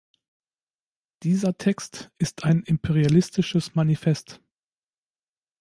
Dieser 1.21 1.55
Text 1.59 2.09
ist 2.17 2.43
ein 2.43 2.63
imperialistisches 2.63 3.75
Manifest. 3.75 4.41